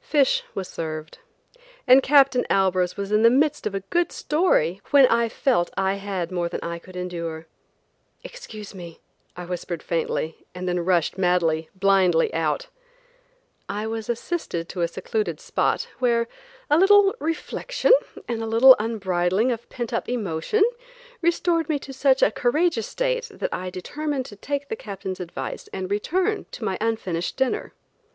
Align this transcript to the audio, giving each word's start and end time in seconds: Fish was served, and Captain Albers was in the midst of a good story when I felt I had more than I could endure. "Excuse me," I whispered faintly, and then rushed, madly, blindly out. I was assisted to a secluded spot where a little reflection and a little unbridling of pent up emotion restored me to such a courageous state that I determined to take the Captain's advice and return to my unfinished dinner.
Fish 0.00 0.42
was 0.54 0.66
served, 0.66 1.18
and 1.86 2.02
Captain 2.02 2.46
Albers 2.48 2.96
was 2.96 3.12
in 3.12 3.22
the 3.22 3.28
midst 3.28 3.66
of 3.66 3.74
a 3.74 3.80
good 3.90 4.10
story 4.12 4.80
when 4.92 5.04
I 5.08 5.28
felt 5.28 5.70
I 5.76 5.96
had 5.96 6.32
more 6.32 6.48
than 6.48 6.60
I 6.62 6.78
could 6.78 6.96
endure. 6.96 7.46
"Excuse 8.22 8.74
me," 8.74 9.00
I 9.36 9.44
whispered 9.44 9.82
faintly, 9.82 10.46
and 10.54 10.66
then 10.66 10.80
rushed, 10.86 11.18
madly, 11.18 11.68
blindly 11.74 12.32
out. 12.32 12.68
I 13.68 13.86
was 13.86 14.08
assisted 14.08 14.70
to 14.70 14.80
a 14.80 14.88
secluded 14.88 15.38
spot 15.38 15.86
where 15.98 16.28
a 16.70 16.78
little 16.78 17.14
reflection 17.20 17.92
and 18.26 18.42
a 18.42 18.46
little 18.46 18.76
unbridling 18.80 19.52
of 19.52 19.68
pent 19.68 19.92
up 19.92 20.08
emotion 20.08 20.64
restored 21.20 21.68
me 21.68 21.78
to 21.80 21.92
such 21.92 22.22
a 22.22 22.30
courageous 22.30 22.86
state 22.86 23.28
that 23.30 23.52
I 23.52 23.68
determined 23.68 24.24
to 24.32 24.36
take 24.36 24.68
the 24.70 24.76
Captain's 24.76 25.20
advice 25.20 25.68
and 25.74 25.90
return 25.90 26.46
to 26.52 26.64
my 26.64 26.78
unfinished 26.80 27.36
dinner. 27.36 27.74